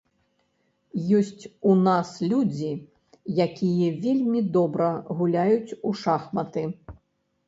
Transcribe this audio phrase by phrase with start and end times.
[1.17, 2.69] Ёсць у нас людзі,
[3.39, 3.69] які
[4.05, 4.87] вельмі добра
[5.19, 6.65] гуляюць у шахматы.